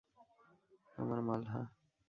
[0.97, 1.65] আমার মাল, হাহ?